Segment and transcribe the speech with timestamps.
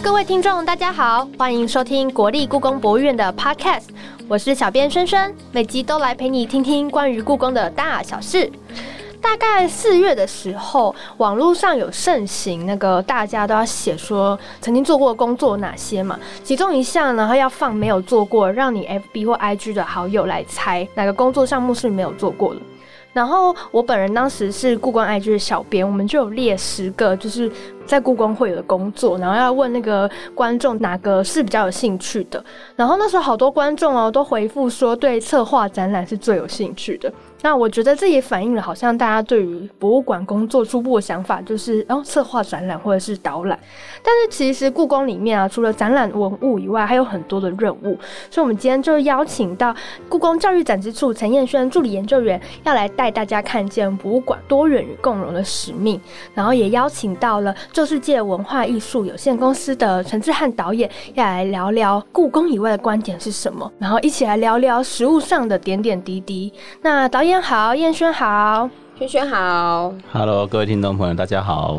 [0.00, 3.88] 各位听众，大家好，欢迎收听国立故宫博物院的 Podcast，
[4.28, 8.50] 我是小编轩轩，每集都来陪你听听关于故宫的大小事。
[9.20, 22.60] 大概四月的时候，网络上有盛行那个大家都要写说曾经做过的工作哪些嘛，其中一项呢，要放没有做过，让你 FB 或 IG 的好友来猜哪个工作项目是没有做过的。
[23.18, 27.50] 然后我本人当时是故宫 IG 的小编，我们就有列十个，就是
[27.84, 32.44] 在故宫会有的工作，然后要问那个观众哪个是比较有兴趣的。
[32.76, 37.12] 然后那时候好多观众哦都回复说对策划展览是最有兴趣的。
[37.40, 43.56] 那我觉得这也反映了好像大家对于博物馆工作初步的想法，就是哦策划展览或者是导览。
[44.02, 47.96] 但是其实故宫里面啊，除了展览文物以外，还有很多的任务。
[48.28, 49.72] 所以，我们今天就邀请到
[50.08, 56.00] 故宫教育展示处陈彦轩助理研究员，要来带大家看见博物馆多元与共融的使命。
[56.34, 66.52] 然后也邀请到了旧世界文化艺术有限公司的陈志汉导演，要来聊聊故宫以外的观点是什么，然后一起来聊聊实物上的点点滴滴。
[66.82, 67.27] 那导演。
[67.28, 71.78] 燕好，燕轩好，轩轩好，Hello，各位听众朋友，大家好。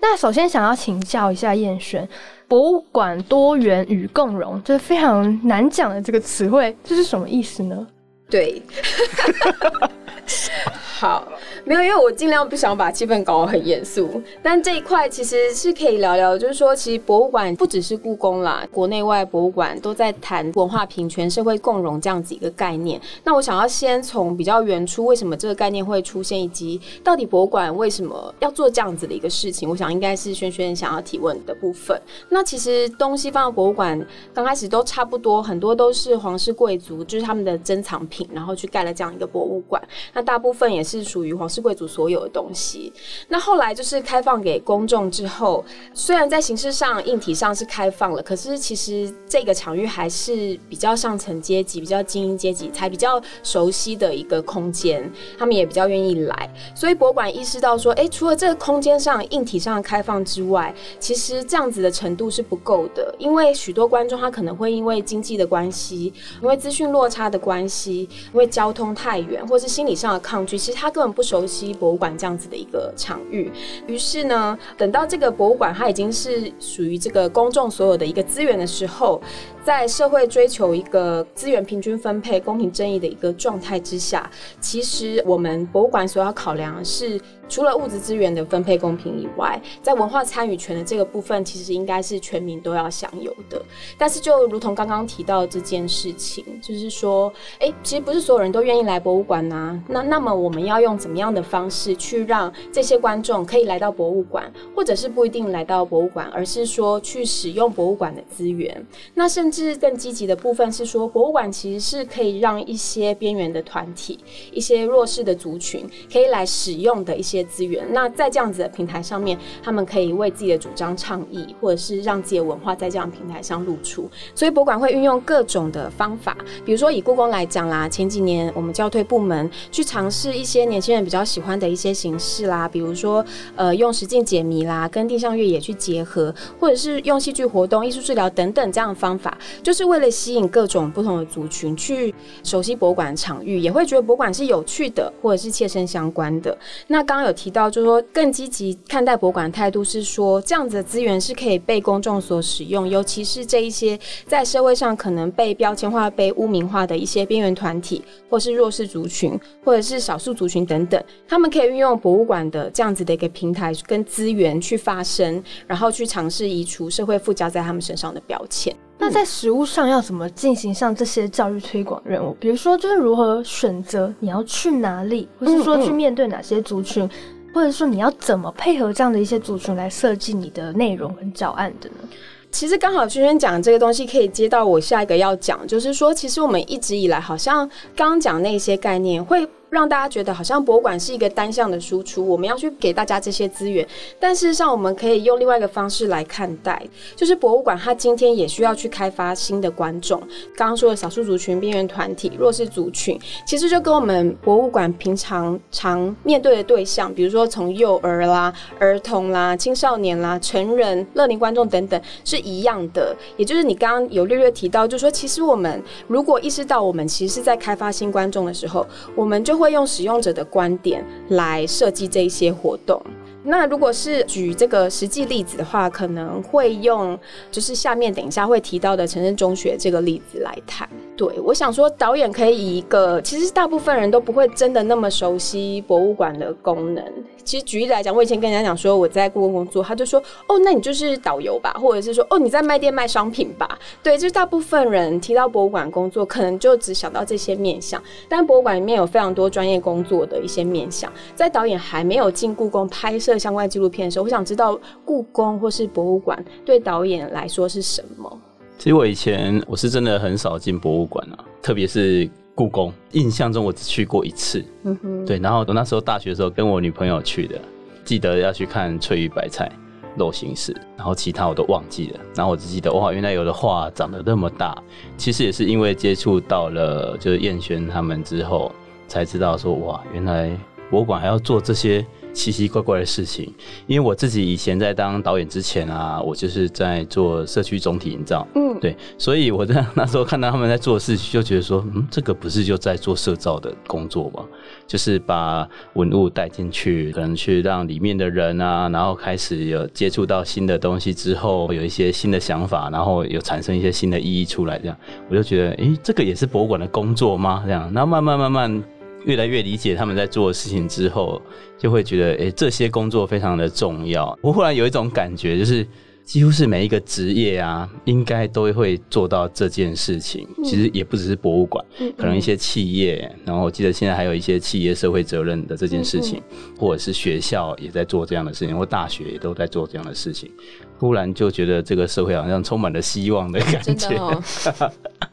[0.00, 2.06] 那首先想要请教一下燕轩，
[2.48, 7.86] 博物馆多元与共融，就是非常难讲的这个词汇，这是什么意思呢？
[8.28, 8.60] 对。
[11.02, 11.26] 好，
[11.64, 14.22] 没有，因为我尽量不想把气氛搞得很严肃。
[14.40, 23.00] 但这一块其实是可以聊聊，就是说，其实博物馆不只是故宫啦，国内外博物馆都在谈文化平权、社会共融这样子一个概念。
[23.24, 32.00] 那我想要先从比较原初，为什么这个概念会出现，以及到底博物馆为什么要做这样子的一个事情，我想应该是轩轩想要提问的部分。
[32.28, 34.00] 那其实东西方的博物馆
[34.32, 39.82] 刚开始都差不多，很多都是皇室贵族，就是他们的珍藏品，然后去盖了这样一个博物馆。
[40.14, 40.91] 那大部分也是。
[40.92, 42.92] 是属于皇室贵族所有的东西。
[43.28, 56.54] 那后来就是开放给公众之后，虽然在形式上、硬体上是开放了，可是其实这个场域还是比较上层阶级、比较精英阶级才比较熟悉的一个空间，他们也比较愿意来。
[56.74, 66.12] 所以博物馆意识到说，哎，除了这个空间上、硬体上的开放之外，其实这样子的程度是不够的，因为许多观众他可能会因为经济的关系、
[66.42, 70.81] 因为资讯落差的关系、因为交通太远，或是心理上的抗拒，其实。
[70.82, 73.48] 他根本不熟悉博物馆这样子的一个场域，
[73.86, 79.22] 于是呢，等到这个博物馆它已经是属于这个公众所有的一个资源的时候，
[79.64, 84.30] 在社会追求一个资源平均分配、公平正义的一个状态之下，
[84.60, 87.20] 其实我们博物馆所要考量的是。
[87.48, 93.60] 除了物质资源的分配公平以外，在文化参与权的这个部分，其实应该是全民都要享有的。
[93.98, 99.78] 但是，就如同刚刚提到这件事情，就是说，哎，其实不是所有人都愿意来博物馆呐。
[99.86, 108.82] 那那么，我们要用怎么样的方式去让这些观众可以来到博物馆，或者是不一定来到博物馆，而是说去使用博物馆的资源？
[109.12, 114.18] 那甚至更积极的部分是说，博物馆其实是可以让一些边缘的团体、
[114.50, 117.42] 一些弱势的族群可以来使用的一些。
[117.52, 124.08] 资源，那在这样子的平台上面，他们可以为自己的主张倡议，或者是让自己的文化在这样平台上露出。
[124.34, 133.22] 所以博物馆会运用各种的方法，比如说以故宫来讲啦，前几年我们教推部门去尝试一些年轻人比较喜欢的一些形式啦，比如说
[133.54, 146.56] 呃用实境解谜啦，跟定向越野去结合，或者是用戏剧活动、艺术治疗等等这样的方法，就是为了吸引各种不同的族群去熟悉博物馆场域，也会觉得博物馆是有趣的，或者是切身相关的。
[146.86, 147.32] 那刚刚有。
[147.42, 153.98] 提到就是说，更积极看待博物馆的态度是说，这样子的资源是可以被公众所使用，尤其是这一些
[154.28, 168.72] 在社会上可能被标签化、被污名化的一些边缘团体，或是弱势族群，或者是少数族群等等，他们可以运用博物馆的这样子的一个平台跟资源去发声，然后去尝试移除社会附加在他们身上的标签。
[169.02, 172.36] 那在实物上要怎么进行像这些教育推广任务？
[172.38, 177.10] 比如说，就是如何选择你要去哪里，或是说去面对哪些族群，
[177.52, 182.08] 或者说你要怎么配合这样的一些族群来设计你的内容跟教案的呢？
[182.52, 189.48] 其实刚好轩轩讲这个东西可以接到我下一个要讲，就是说，其实我们一直以来好像刚刚讲那些概念会。
[189.72, 193.88] 让大家觉得好像博物馆是一个单向的输出，我们要去给大家这些资源，
[194.20, 196.86] 但事实上我们可以用另外一个方式来看待，
[197.16, 200.20] 就是博物馆它今天也需要去开发新的观众。
[200.54, 213.16] 刚刚说的少数族群、边缘团体、弱势族群，其实就跟我们博物馆平常常面对的对象，比如说从幼儿啦、儿童啦、青少年啦、成人、乐龄观众等等是一样的。
[213.38, 223.00] 也就是你刚刚有略略提到，就是说其实我们如果意识到我们其实是在开发新观众的时候，我们就会用使用者的观点来设计这一些活动。
[223.44, 227.18] 那如果是举这个实际例子的话，可能会用
[227.50, 230.88] 就是下面等一下会提到的城镇中学这个例子来谈。
[231.16, 237.04] 对，我想说导演可以以一个，其实大部分人都不会真的那么熟悉博物馆的功能。
[237.44, 243.78] 其实举例来讲，我以前跟人家讲说我在故宫工作，他就说哦，那你就是导游吧，或者是说哦你在卖店卖商品吧。
[244.02, 248.02] 对，就是大部分人提到博物馆工作，可能就只想到这些面向。
[248.28, 251.12] 但博物馆里面有非常多专业工作的一些面向。
[251.34, 258.38] 在导演还没有进故宫拍摄相关纪录片的时候，我想知道故宫或是博物馆对导演来说是什么。
[258.78, 262.92] 其实我以前我是真的很少进博物馆啊，特别是故宫。
[263.12, 265.38] 印象中我只去过一次，嗯哼，对。
[265.38, 267.60] 然后我那时候大学的时候跟我女朋友去的，
[268.04, 269.70] 记得要去看翠玉白菜、
[270.16, 272.20] 肉形式，然后其他我都忘记了。
[272.34, 274.76] 然后我只记得哇，原来有的画长得那么大。
[275.16, 278.72] 其实也是因为接触到了就是燕轩他们之后，
[279.08, 280.50] 才知道说哇，原来
[280.90, 282.04] 博物馆还要做这些。
[282.32, 283.52] 奇奇怪怪的事情，
[283.86, 294.44] 因为我自己以前在当导演之前啊，我就是在做社区总体营造，嗯，对，所以我在 那时候看到他们在做事情，就觉得说，嗯，这个不是就在做社造的工作吗？
[294.86, 304.96] 就是把文物带进去，可能去让里面的人啊，然后开始有接触到新的东西之后，有一些新的想法，然后有产生一些新的意义出来，这样
[305.28, 307.62] 我就觉得，哎，这个也是博物馆的工作吗？
[307.66, 308.82] 这样，然后慢慢慢慢。
[309.24, 311.40] 越来越理解他们在做的事情之后，
[311.78, 314.36] 就会觉得，哎，这些工作非常的重要。
[314.40, 315.86] 我忽然有一种感觉，就是
[316.24, 320.46] 几乎是每一个职业啊，应该都会做到这件事情。
[320.64, 321.84] 其实也不只是博物馆，
[322.16, 326.40] 可能一些企业，然后我记得现在还有一些企业社会责任的这件事情，
[326.78, 330.50] 或者是学校也在做这样的事情，或大学也都在做这样的事情。
[330.98, 334.20] 忽然就觉得这个社会好像充满了希望的感觉。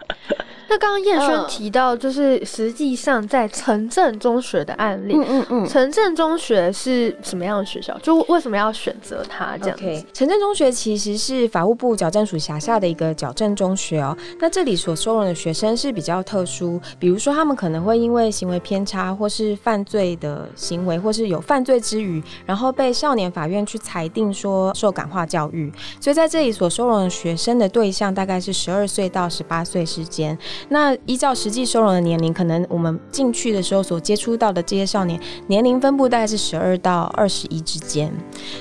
[0.69, 5.15] 那刚刚燕轩提到，就是实际上在城镇中学的案例。
[5.15, 5.67] 嗯嗯嗯。
[5.67, 7.97] 城镇中学是什么样的学校？
[8.03, 10.05] 就为什么要选择它这样子？
[10.13, 14.15] 城镇中学其实是法务部矫正署辖下的一个矫正中学哦。
[14.39, 25.71] 那这里所收容的学生是比较特殊，比如说他们可能会因为行为偏差，或是犯罪的行为，或是有犯罪之余，然后被少年法院去裁定说受感化教育。
[25.99, 30.37] 所以在这里所收容的学生的对象大概是十二岁到十八岁之间。
[30.67, 38.11] 那依照实际收容的年龄，可能我们进去的时候所接触到的这些少年年龄分布大概是十二到二十一之间。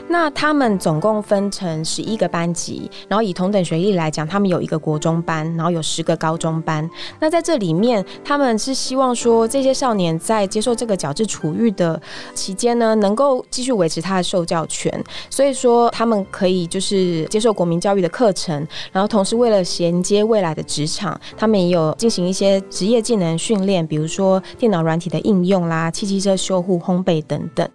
[0.08, 6.88] 那他们总共分成十一个班级，然后以同等学历来讲，他们有一个国中班，然后有十个高中班。
[7.20, 12.00] 那在这里面，他们是希望说这些少年在接受这个矫治处遇的
[12.34, 14.92] 期间呢，能够继续维持他的受教权。
[15.28, 21.87] 所以说，他们可以就是接受国民教育的课程，然后同时为了衔接未来的职场，他们也有。
[21.96, 27.68] 进行一些职业技能训练，比如说电脑软体的应用啦、汽机车修护、烘焙等等。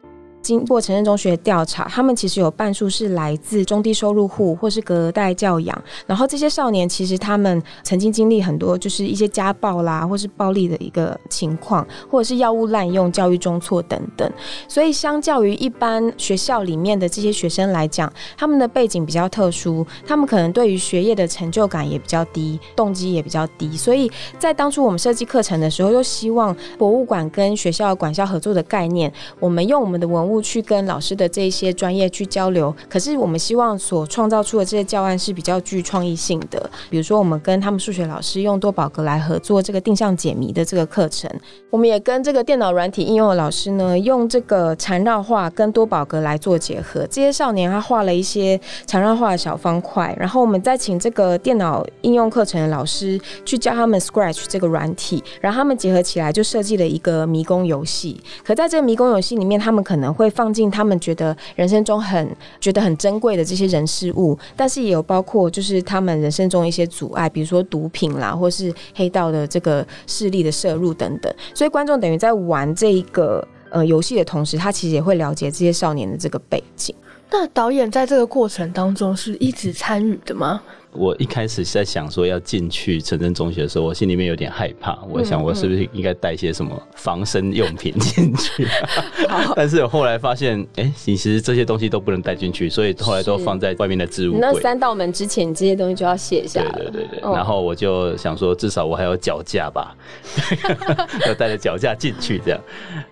[0.44, 5.84] 经过城镇中学调查，他们其实有半数是来自中低收入户或是隔代教养。
[6.06, 14.30] 然后这些少年其实他们曾经经历很多，就是一些家暴啦，或是暴力的一个情况，或者是药物滥用、教育中错等等。
[14.68, 23.78] 所以相较于一般学校里面的这些学生来讲，他们的背景比较特殊，他们可能对于学业的成就感也比较低，动机也比较低。
[23.78, 29.10] 所以在当初我们设计课程的时候，又希望博物馆跟学校管校合作的概念，
[29.40, 30.33] 我们用我们的文物。
[30.42, 36.70] 去跟老师的这些专业去交流，可是我们希望所创造出的这些教案是比较具创意性的。
[36.90, 41.30] 比如说，我们跟他们数学老师用多宝格来合作这个定向解谜的这个课程，
[41.70, 47.06] 我们也跟这个电脑软体应用的老师呢，用这个缠绕画跟多宝格来做结合。
[47.08, 58.22] 这些少年他画了一些缠绕画的小方块，然后我们再请这个电脑应用课程的老师去教他们 Scratch 这个软体，然后他们结合起来就设计了一个迷宫游戏。
[58.44, 62.28] 可在这个迷宫游戏里面，他们可能会会放进他们觉得人生中很
[62.60, 71.34] 觉得很珍贵的这些人事物，但是也有包括就是他们人生中一些阻碍，比如说毒品啦，或是黑道的这个势力的摄入等等。
[71.54, 76.96] 所以观众等于在玩这一个呃游戏的同时，他其实也会了解这些少年的这个背景。
[77.30, 80.62] 那导演在这个过程当中是一直参与的吗？
[80.96, 84.98] 我一开始在想说要进去城镇中学的时候，我心里面有点害怕。
[85.10, 88.68] 我想我是不是应该带些什么防身用品进去？
[89.56, 94.42] 但是我后来发现，哎，其实这些东西都不能带进去，所以后来都放在外面的置物柜。
[94.42, 96.62] 那三道门之前，这些东西就要卸下。
[96.74, 97.34] 对对对对。
[97.34, 99.96] 然后我就想说，至少我还有脚架吧，
[101.28, 102.60] 要带着脚架进去这样。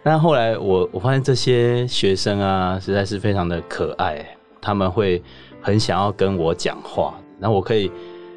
[0.03, 4.23] 但后来我我发现这些学生啊，实在是非常的可爱，
[4.61, 5.21] 他们会
[5.61, 7.13] 很想要跟我讲话。
[7.41, 7.91] 然后我可以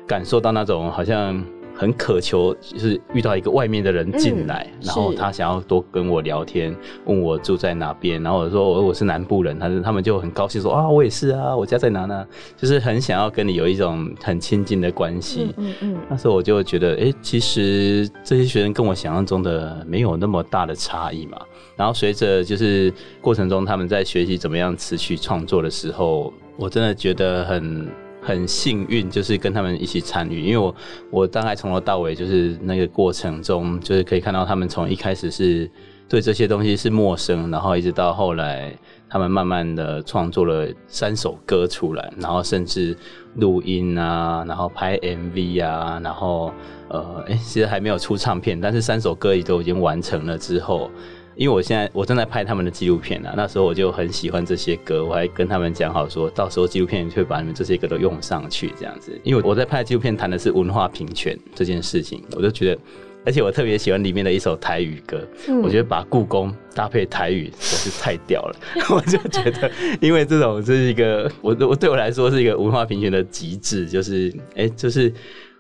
[0.07, 1.41] 感受到那种好像
[1.77, 12.25] 很渴求，就是遇到一个外面的人进来，然后他想要多跟我聊天，问我住在哪边，然后我说我我是南部人，他他们就很高兴说啊，我也是啊，我家在哪呢？
[12.57, 15.53] 就是很想要跟你有一种很亲近的关系。
[15.57, 21.39] 嗯嗯，那时候我就觉得，哎，其实这些学生跟我想象中的没有那么大的差异嘛。
[21.77, 27.89] 然后随着就是过程中他们在学习怎么样词曲创作的时候，我真的觉得很。
[28.25, 30.75] 很幸运，就是跟他们一起参与，因为我
[31.11, 35.71] 我大概从头到尾就是那个过程中，就是可以看到他们从一开始是
[36.09, 38.75] 对这些东西是陌生，然后一直到后来，
[39.09, 42.97] 他们慢慢的创作了三首歌出来，然后甚至
[43.35, 46.53] 录音啊，然后拍 MV 啊，然后
[46.89, 50.91] 呃，哎，其实还没有出唱片，但是三首歌也都已经完成了之后。
[51.37, 59.19] 因为我现在我正在拍他们的纪录片啊，那时候我就很喜欢这些歌，我还跟他们讲好，说到时候纪录片会把你们这些歌都用上去，这样子。
[59.23, 62.81] 因为我在拍纪录片谈的是文化平权这件事情，我就觉得，
[63.27, 65.27] 而且我特别喜欢里面的一首台语歌，
[65.63, 68.57] 我觉得把故宫搭配台语真是太屌了，
[68.91, 75.13] 我就觉得，因为这种是一个我我对我来说是一个文化平权的极致，就是哎，就是。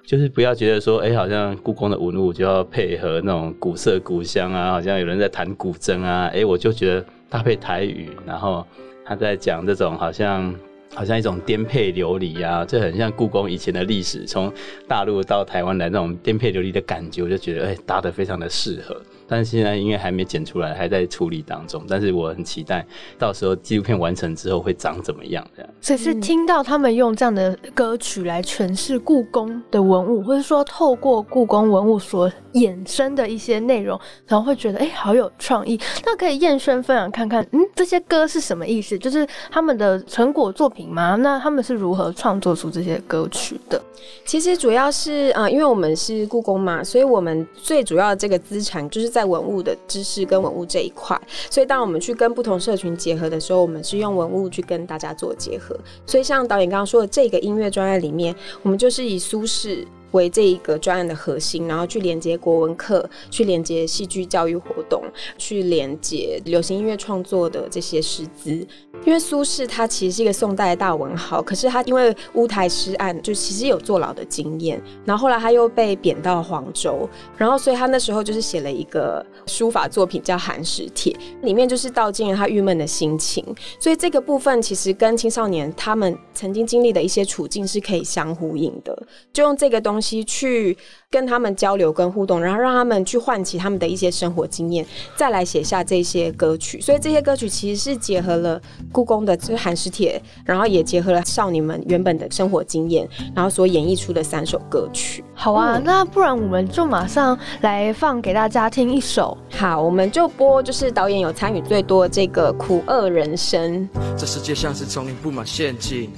[0.06, 8.66] 就是不要觉得说，哎，好像故宫的文物就要配合那种古色古香啊，好像有人在弹古筝啊，哎，我就觉得搭配台语，然后
[9.04, 10.54] 他在讲这种好像
[10.94, 14.52] 好像一种颠沛流离啊，这很像故宫以前的历史，从
[14.86, 19.00] 大陆到台湾来那种颠沛流离的感觉，我就觉得哎，搭得非常的适合。
[19.26, 21.84] 但是现在因为还没剪出来，还在处理当中。
[21.88, 22.86] 但是我很期待，
[23.18, 25.46] 到时候纪录片完成之后会长怎么样？
[25.56, 25.70] 这样。
[25.80, 35.78] 所以是听到他们用这样的歌曲来诠释故宫的文物，或者说透过故宫文物所衍生的一些内容，然后会觉得哎，好有创意。
[36.04, 38.98] 那可以燕轩分享看看，嗯，这些歌是什么意思？
[38.98, 41.16] 就是他们的成果作品吗？
[41.16, 43.80] 那他们是如何创作出这些歌曲的？
[44.24, 51.18] 其实主要是啊，因为我们是故宫嘛，所以我们最主要的这个资产就是在文物的知识跟文物这一块。
[51.48, 55.78] 所以当我们去跟不同社群结合的时候，我们是用文物去跟大家做结合。
[56.04, 59.86] 所以像导演刚刚说的这个音乐专业里面，我们就是以苏轼。
[60.14, 65.02] 为这一个专案的核心，然后去连接国文课，去连接戏剧教育活动，
[65.36, 68.66] 去连接流行音乐创作的这些师资。
[69.04, 74.80] 因为苏轼他其实是一个宋代的大文豪，可是他因为乌台诗案，就其实有坐牢的经验。
[75.04, 77.06] 然后后来他又被贬到黄州，
[77.36, 81.12] 然后所以他那时候就是写了一个书法作品叫《寒食帖》，
[81.44, 83.44] 里面就是道尽了他郁闷的心情。
[83.78, 88.96] 所以这个部分其实跟青少年他们曾经经历的一些处境是可以相呼应的。
[89.32, 90.76] 就用这个东西去。
[91.10, 94.84] 跟他们交流跟互动，然后让他们去唤起他们的一些生活经验，
[95.14, 96.80] 再来写下这些歌曲。
[96.80, 105.22] 所以这些歌曲其实是结合了故宫的这寒食帖，然后也结合了少女们原本的生活经验，然后所演绎出的三首歌曲。
[105.34, 109.38] 好啊，那不然我们就马上来放给大家听一首。
[109.52, 113.88] 好，我们就播就是导演有参与最多这个《苦厄人生》。
[114.18, 116.10] 这世界像是丛林布满陷阱。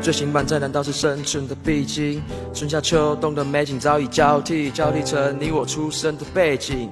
[0.00, 2.20] 最新版，这难道是生存的必经？
[2.52, 6.90] 春夏秋冬的美景早已交替，交替成你我出生的背景。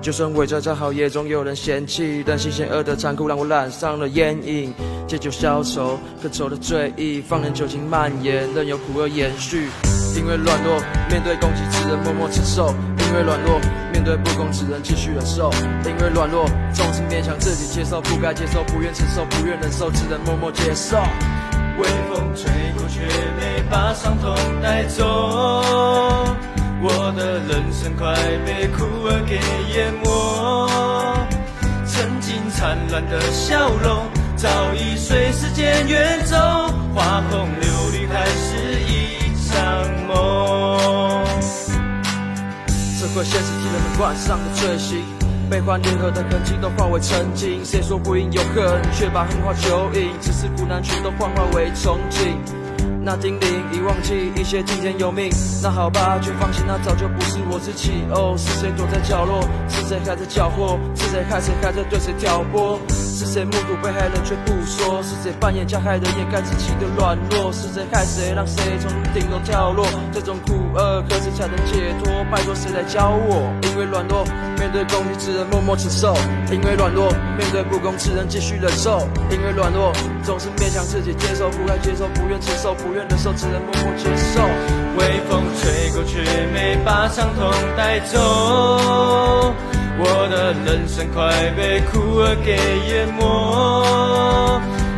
[0.00, 2.24] 就算伪装再好，也总有人嫌弃。
[2.26, 4.74] 但新险恶的残酷让我染上了烟瘾。
[5.06, 9.68] 借酒消愁，可愁的醉意，放任酒精蔓延，任由苦厄延续。
[10.16, 13.60] 因为软弱，面对攻击只能默默承受；因为软弱，
[13.92, 15.48] 面对不公只能继续忍受；
[15.86, 20.98] 因为软弱，总是勉强自己接受不该接受，不愿承受，不愿忍受，只能默默接受。
[21.78, 25.04] 微风吹过，却没把伤痛带走。
[26.84, 28.12] 我的人生快
[28.44, 29.40] 被苦厄给
[29.74, 30.68] 淹没，
[31.86, 36.36] 曾经灿烂的笑容早已随时间远走，
[36.94, 39.56] 花红柳绿还是一场
[40.08, 40.10] 梦。
[42.66, 45.21] 社会现实替人们冠上的罪行。
[45.52, 52.34] 悲欢离合的痕迹都化为曾经，谁说不应有恨，却把恨化酒饮，只是苦难全都幻化为憧憬。
[53.04, 55.28] 那叮咛已忘记一些听天由命，
[55.62, 58.02] 那好吧，就放心，那早就不是我自己。
[58.14, 59.42] 哦，是谁躲在角落？
[59.68, 60.78] 是谁还在搅和？
[60.94, 62.80] 是谁害谁还在对谁挑拨？
[63.24, 65.00] 是谁目睹被害人却不说？
[65.00, 67.52] 是谁扮演加害人掩盖自己的软弱？
[67.52, 69.86] 是谁害谁让谁从顶楼跳落？
[70.12, 72.12] 这种苦厄何时才能解脱？
[72.32, 73.46] 拜托谁来教我？
[73.62, 74.24] 因为软弱，
[74.58, 76.12] 面对攻击只能默默承受；
[76.50, 79.92] 因为软弱，面对不公只能继续忍受；因为软弱，
[80.24, 82.74] 总是勉强自己接受不该接受，不愿承受。
[82.74, 84.42] 不愿的受只能默默接受，
[84.98, 86.18] 微风吹过却
[86.52, 89.54] 没把伤痛带走。
[89.98, 92.56] 我的人生快被苦厄给
[92.88, 93.20] 淹没，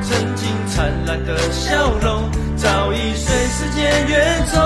[0.00, 4.60] 曾经灿烂的笑容早已随时间远走，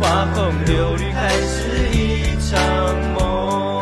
[0.00, 2.60] 花红柳绿还是一场
[3.14, 3.80] 梦。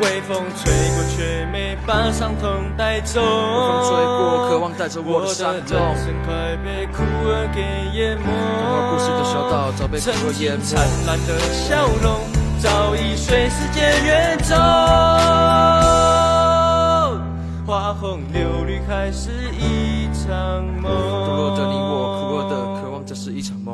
[0.00, 3.20] 微风吹过，却没把伤痛带走。
[3.22, 5.78] 微风吹过，渴望带着我的伤痛。
[5.78, 7.62] 我的人生快被苦厄给
[7.96, 8.34] 淹没，童
[8.68, 10.62] 话故事的小道早被苦厄淹没。
[10.64, 12.43] 曾经灿烂的笑容。
[12.64, 14.54] 早已随时间远走。
[17.66, 20.90] 花红柳绿还是一场梦。
[20.90, 23.73] 堕落的你我，苦儿的渴望，这是一场梦。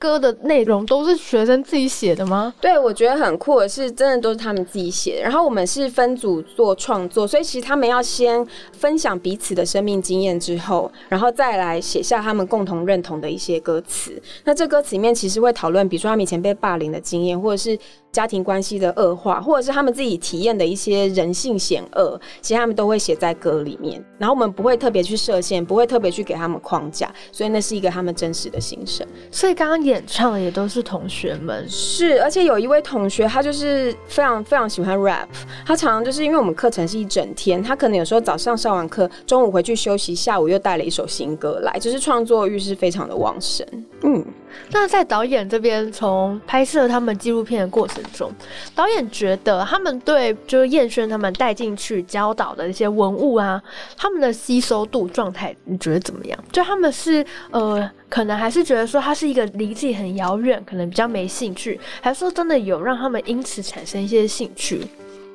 [0.00, 2.52] 歌的内容都是学生自己写的吗？
[2.58, 5.20] 对，我觉得很酷的是，真的都是他们自己写。
[5.22, 14.20] 然后我们是分组做创作，所以其实他们要先分享彼此的生命经验之后，然后再来写下他们共同认同的一些歌词。
[14.44, 17.78] 那这歌词里面其实会讨论，比如说他们以前被霸凌的经验，或者是
[18.12, 24.04] 家庭关系的恶化，或者是他们自己体验的一些人性险恶，其实他们都会写在歌里面。
[24.18, 29.06] 然后我们不会特别去设限，不会特别去给他们框架，所以那是一个他们真实的心声。
[29.30, 35.28] 所以刚刚演唱的也都是同学们，是，而且有一位同学，他就是非常非常喜欢 rap，
[35.64, 43.66] 他常常就是因为我们课程是一整天，他可能有时候早上上完课，中午回去休息，下午又带了一首新歌来，就是创作欲是非常的旺盛。
[44.02, 44.24] 嗯，
[44.70, 48.32] 那在导演这边，从拍摄他们纪录片的过程中，
[48.74, 53.62] 导演觉得他们对就是燕轩他们带进去教导的一些文物啊，
[53.96, 56.38] 他们的吸收度状态，你觉得怎么样？
[56.50, 64.80] 就他们是呃，可能还是觉得说他是一个离自己很遥远，可能比较没兴趣，还是说真的有让他们因此产生一些兴趣？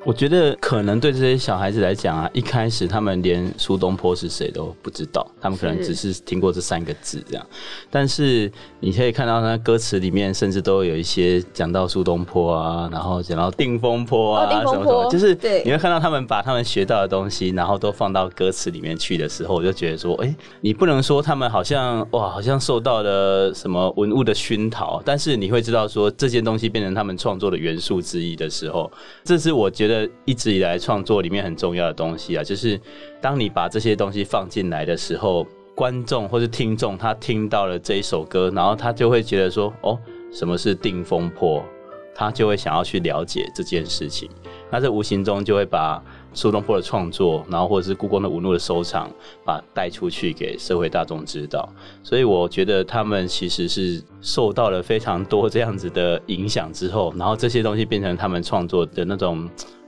[0.06, 7.44] 我觉得可能对这些小孩子来讲啊，一开始他们连苏东坡是谁都不知道，他们可能只是听过这三个字这样。
[7.90, 28.88] 但是你可以看到，那歌词里面甚至都有一些讲到苏东坡啊，然后讲到定风波啊，什么什么，就是对你会看到他们把他们学到的东西，然后都放到歌词里面去的时候，我就觉得说，哎、你不能说他们好像哇，好像受到了什么文物的熏陶，但是你会知道说这件东西变成他们创作的元素之一的时候，
[29.24, 32.80] 这是我觉得一直以来创作里面很重要的东西啊，就是
[33.20, 39.98] 当你把这些东西放进来的时候，观众或是听众他听到了这一首歌，然后他就会觉得说，哦，
[40.32, 41.62] 什么是定风波？
[42.18, 44.26] 他就会想要去了解这件事情，
[44.70, 49.10] 那这无形中就会把苏东坡的创作，然后或者是故宫的文物的收藏，
[49.44, 51.68] 把带出去给社会大众知道。
[52.02, 59.46] 所以我觉得他们其实是受到了非常多这样子的影响之后，然后这些东西变成他们创作的那种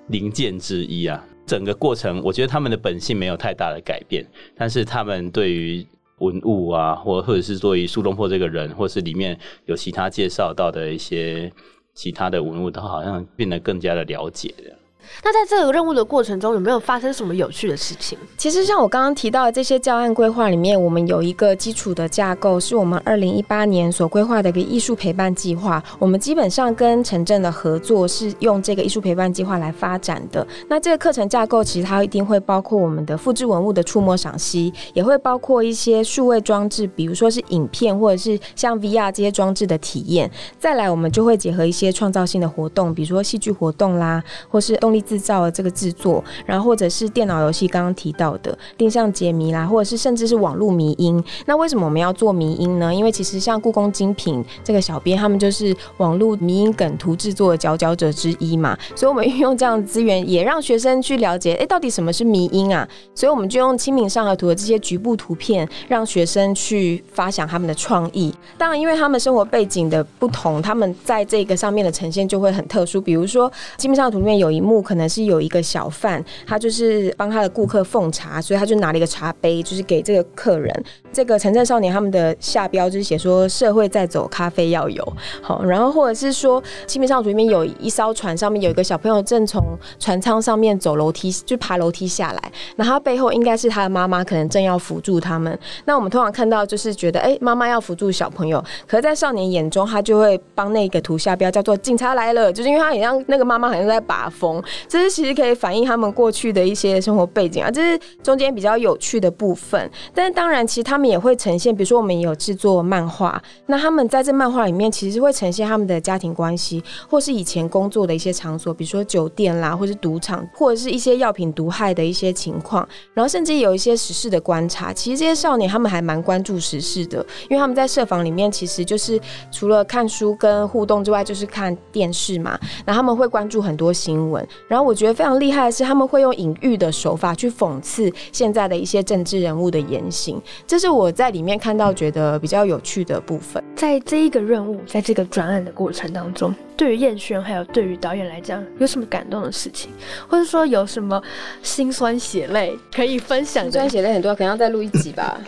[0.08, 1.24] 零件之一啊。
[1.46, 4.22] 整个过程，我觉得他们的本性没有太大的改变，
[4.54, 5.86] 但是他们对于
[6.18, 11.50] 文物啊，或或者是对于苏东坡这个人，或是里面有其他介绍到的一些
[11.94, 14.76] 其他的文物，都好像变得更加的了解了。
[15.22, 18.18] 那在这个任务的过程中，有没有发生什么有趣的事情？
[18.36, 25.82] 其实像我刚刚提到的这些教案规划里面，我们有一个基础的架构，是我们二零一八年所规划的一个艺术陪伴计划。
[25.98, 30.46] 我们基本上跟城镇的合作是用这个艺术陪伴计划来发展的。
[30.68, 40.30] 那这个课程架构其实它一定会包括我们的复制文物的触摸赏析，也会包括一些数位装置，比如说是影片或者是像 VR 这些装置的体验。
[40.58, 51.22] 再来，我们就会结合一些创造性的活动，比如说戏剧活动啦，或是动力制造的这个制作，然后或者是电脑游戏刚刚提到的定向解谜啦，或者是甚至是网络迷音。
[51.46, 52.94] 那为什么我们要做迷音呢？
[52.94, 62.88] 因为其实像故宫精品这个小编，他们就是网络迷音梗图制作的佼佼者之一嘛，所以我们运用这样的资源，也让学生去了解，哎，到底什么是迷音啊？
[63.14, 68.34] 所以我们就用清明上河图的这些局部图片，让学生去发想他们的创意。
[68.56, 73.00] 当然，因为他们生活背景的不同，他们在这个上面的呈现就会很特殊。
[73.00, 80.84] 比如说，清明上河图里面有一幕，可能是有一个小贩，他就是帮他的顾客奉茶，所以他就拿了一个茶杯，就是给这个客人。
[81.12, 85.06] 这个城镇少年他们的下标就是写说社会在走，咖啡要有
[85.42, 89.62] 好，然后或者是说清明上河图里面有一艘船，上面有一个小朋友正从
[89.98, 95.58] 船舱上面走楼梯，就爬楼梯下来，然后他背后应该是他的妈妈，可能正要扶住他们。
[95.84, 109.90] 那我们通常看到就是觉得，哎、妈妈要扶住小朋友，可是，在少年眼中，他就会帮那个图下标叫做“警察来了”，就是因为他很像那个妈妈好像在把风，这是其实可以反映他们过去的一些生活背景啊，这是中间比较有趣的部分。
[110.14, 124.92] 但当然，其实他们也会呈现，比如说我们也有制作漫画，那他们在这漫画里面其实会呈现他们的家庭关系，或是以前工作的一些场所，比如说酒店啦，或是赌场，或者是一些药品毒害的一些情况，然后甚至有一些时事的观察。
[124.92, 134.46] 其实这些少年他们还蛮关注时事的，因为他们在社房里面其实就是除了看书跟互动之外，就是看电视嘛，然后他们会关注很多新闻。
[134.66, 143.62] 然后我觉得非常厉害的是，他们会用隐喻的手法去讽刺现在的一些政治人物的言行，这是我在里面看到觉得比较有趣的部分。
[143.76, 149.90] 在这一个任务，在这个专案的过程当中，对于燕轩还有对于导演来讲，有什么感动的事情，
[150.28, 151.22] 或者说有什么
[151.62, 153.70] 心酸血泪可以分享的？
[153.70, 155.40] 虽然写了很多，可能要再录一集吧。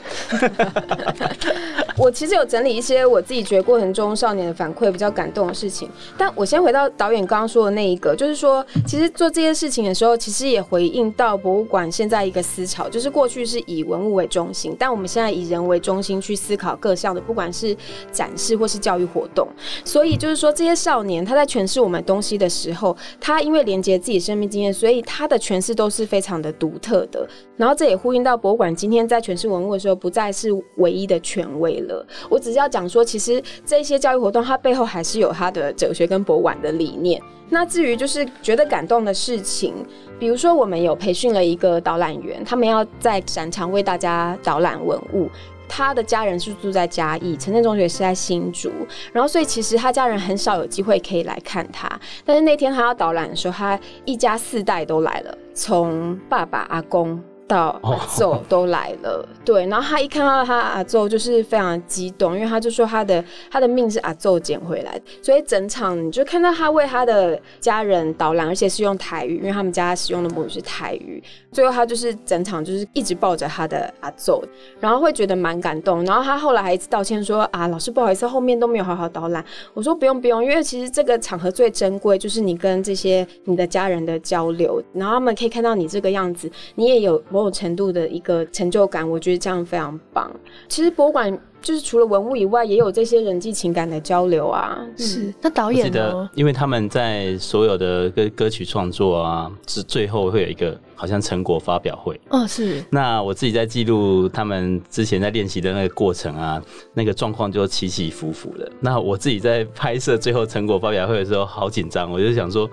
[1.99, 17.75] 我其实有整理一些我自己觉得过程中少年的反馈比较感动的事情，但我先回到导演刚刚说的那一个，就是说，其实其实做这些事情的时候，其实也回应到博物馆现在一个思潮，就是过去是以文物为中心，但我们现在以人为中心去思考各项的，不管是
[18.13, 19.49] 展示或是教育活动。
[19.87, 27.27] 所以就是说，这些少年他在诠释我们东西的时候，他因为连接自己生命经验，所以他的诠释都是非常的独特的。
[27.57, 32.07] 然后这也呼应到博物馆今天在诠释文物的时候，不再是唯一的权威了。
[32.29, 37.19] 我只是要讲说，其实这些教育活动，它背后还是有它的哲学跟博物馆的理念。
[37.51, 39.75] 那至于就是觉得感动的事情，
[40.19, 45.29] 比如说我们有培训了一个导览员，他们要在展场为大家导览文物。
[45.73, 48.73] 他的家人是住在嘉义，城镇中学是在新竹，
[49.13, 51.89] 然后所以其实他家人很少有机会可以来看他。
[52.25, 57.23] 但是那天他要导览的时候，他一家四代都来了，从爸爸、阿公。
[57.51, 71.21] 到阿奏都来了，对，然后他一看到他阿奏就是非常激动，因为他就说他的他的命是阿奏捡回来的，所以整场你就看到他为他的家人导览，而且是用台语，因为他们家使用的母语是台语。
[71.51, 74.41] 最后他就是整场就是一直抱着他的阿奏，
[74.79, 76.05] 然后会觉得蛮感动。
[76.05, 79.45] 然后他后来还一直道歉说啊，老师不好意思，后面都没有好好导览。
[79.75, 87.21] 我说不用不用，因为其实这个场合最珍贵就是你跟这些你的家人的交流，然后他们可以看到你这个样子，你也有。
[87.40, 90.31] 某种程度的一个成就感，我觉得这样非常棒。
[90.68, 94.79] 其实博物馆就是除了文物以外，也有这些人际情感的交流啊。
[94.98, 96.29] 是，那导演呢？
[96.35, 102.20] 因为他们在所有的歌歌曲创作啊，是最后会有一个好像成果发表会。
[102.29, 102.85] 哦，是。
[102.90, 108.70] 那我自己在记录他们之前在练习的那个过程啊，那个状况就起起伏伏的。
[108.81, 112.68] 那我自己在拍摄最后成果发表会的时候，好紧张，我就想说。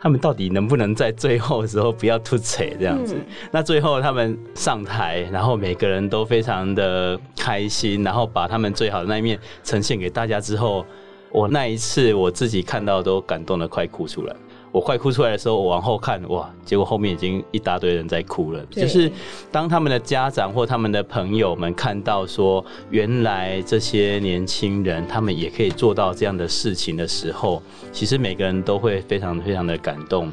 [0.00, 3.16] 他们到底能不能在最后的时候不要吐血这样子？
[3.50, 10.86] 那最后他们上台，然后每个人都非常的开心，然后把他们最好的那一面呈现给大家之后，
[11.30, 14.36] 我那一次我自己看到都感动的快哭出来。
[14.78, 16.48] 我快哭出来的时候，我往后看，哇！
[16.64, 18.64] 结果后面已经一大堆人在哭了。
[18.70, 19.10] 就是
[19.50, 27.60] 当他们的家长或他们的朋友们看到说，原来这些年轻人他们也可以做到这样的事情的时候，
[27.90, 30.30] 其实每个人都会非常非常的感动，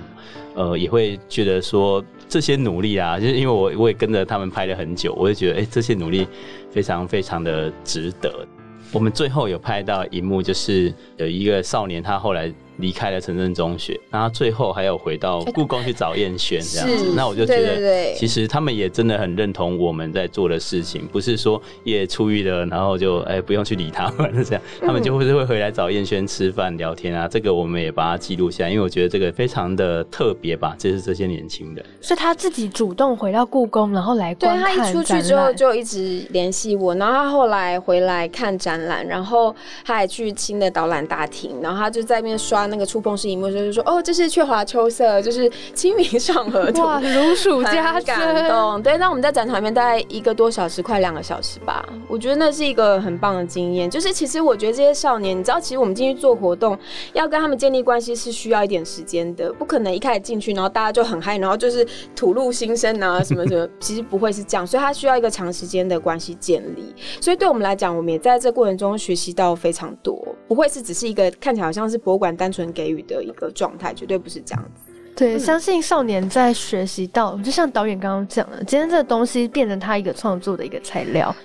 [0.54, 6.28] 呃，也会觉得说这些努力啊，就是因为我我也跟着他们拍了很久，我就觉得哎，这些努力
[6.70, 8.46] 非常非常的值得。
[8.92, 12.54] 我们最后有拍到一幕，就是有一个少年，他后来。
[12.78, 42.65] 离开了城镇中学，然后最后还有回到故宫去找燕轩这样子，那我就觉得，其实他们也真的很认同我们在做的事情，不是说也出狱了，然后就哎不用去理他们这样，他们就会会回来找燕轩吃饭聊天啊，这个我们也把它记录下来，因为我觉得这个非常的特别吧，这是这些年轻人，是他自己主动回到故宫，然后来观看对他一出去之后就一直联系我，然后他后来回来看展览，然后他还去新的导览大厅，然后他就在那边刷。
[42.68, 48.82] 那个触碰式荧幕就是说，哦，这是鹊华秋色，就是清明上河图， 哇，如数家珍，感动。
[48.82, 51.88] 对，那我们在展场里面大概一个多小时，快两个小时吧。
[52.08, 53.90] 我觉得那是一个很棒的经验。
[53.90, 56.78] 就是其实我觉得这些少年，你知道，其实我们进去做活动，
[57.14, 64.66] 要跟他们建立关系是需要一点时间的，不可能一开始进去，然后大家就很嗨，然后就是吐露心声啊，什么什么， 其实不会是这样。
[64.66, 66.96] 所以他需要一个长时间的关系建立。
[67.22, 72.52] 所以对我们来讲，我们也在这过程中学习到非常多，不会是只是一个看起来好像是博物馆单。
[72.56, 74.94] 纯给予的一个状态，绝对不是这样子。
[75.16, 81.36] 对，相信少年在学习到，就像导演刚刚讲的，今天这个东西变成他一个创作的一个材料。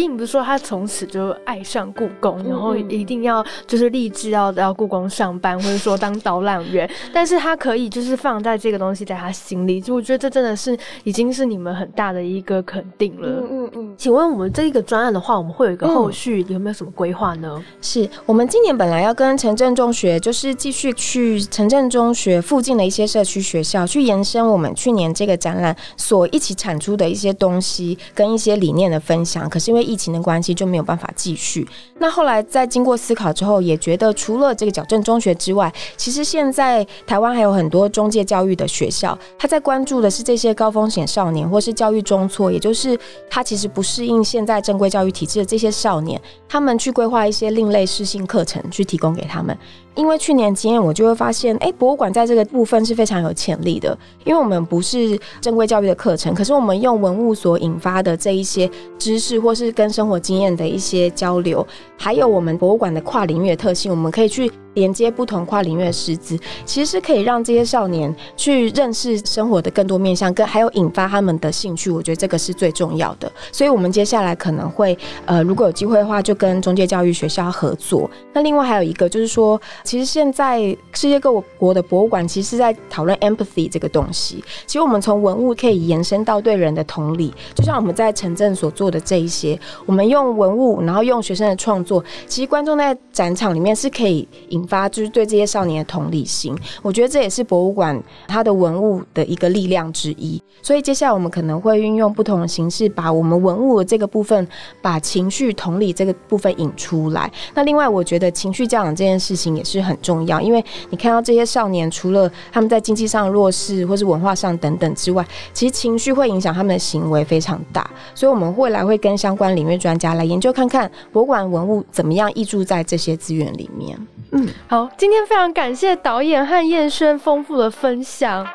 [0.00, 6.90] 并不是说他从此就爱上故宫，然后一定要就是立志要到故宫上班，或者说当导览员。
[7.12, 13.28] 但是他可以就是放在这个东西在他心里，就我觉得这真的是已经是你们很大的一个肯定了。
[13.28, 13.94] 嗯嗯嗯。
[13.98, 17.62] 请问我们这一个专案的话，我们会有一个后续，有没有什么规划呢？
[17.82, 29.46] 是我们今年本来要跟城镇中学，就是继续去城镇中学附近的一些社区学校，去延伸我们去年这个展览所一起产出的一些东西跟一些理念的分享。
[29.50, 31.66] 可是因为疫情的关系就没有办法继续。
[31.98, 42.96] 那后来在经过思考之后，也觉得除了这个矫正中学之外，其实现在台湾还有很多中介教育的学校，他在关注的是这些高风险少年，或是教育中辍，也就是
[43.28, 49.56] 他其实不适应现在正规教育体制的这些少年，他们去规划一些另类适性课程去提供给他们。
[49.94, 53.96] 因为去年经验，我就会发现，哎，博物馆在这个部分是非常有潜力的。
[54.24, 61.66] 因为我们不是正规教育的课程，可是我们用文物所引发的这一些知识，或是跟生活经验的一些交流，
[61.98, 64.50] 还有我们博物馆的跨领域的特性，我们可以去。
[64.74, 71.90] 连接不同跨领域的师资，其实是可以让这些少年去认识生活的更多面向，跟还有引发他们的兴趣。
[71.90, 73.30] 我觉得这个是最重要的。
[73.50, 78.08] 所以，我们接下来可能会，呃，如果有机会的话，就跟中介教育学校合作。
[78.32, 80.60] 那另外还有一个就是说，其实现在
[80.92, 84.42] 世界各国的博物馆其实是在讨论 empathy 这个东西。
[84.66, 94.59] 其实我们从文物可以延伸到对人的同理，就像我们在城镇所做的这一些，我们用文物，然后用学生的创作，其实观众在展场里面是可以引。
[94.60, 100.40] 引发就是对这些少年的同理心，我觉得这也是博物馆它的文物的一个力量之一。
[100.62, 104.46] 所以接下来我们可能会运用不同的形式，把我们文物的这个部分，
[104.82, 107.30] 把情绪同理这个部分引出来。
[107.54, 117.90] 那另外，我觉得情绪教养这件事情也是很重要，因为你看到这些少年，除了他们在经济上弱势，或是文化上等等之外，其实情绪会影响他们的行为非常大。
[118.14, 123.98] 所以我们未来会跟相关领域专家来研究，看看博物馆文物怎么样溢注在这些资源里面。
[124.32, 128.46] 嗯，好，今天非常感谢导演和燕轩丰富的分享。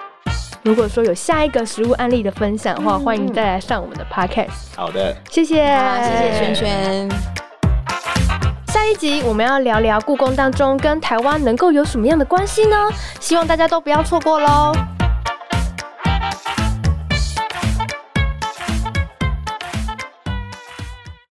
[0.64, 4.76] 如果说有下一个食物案例的分享的话，欢迎再来上我们的 podcast。
[4.76, 7.10] 好的，谢谢，谢谢轩轩。
[8.68, 12.76] 下一集我们要聊聊故宫当中跟台湾能够有什么样的关系呢？
[13.20, 14.74] 希望大家都不要错过喽。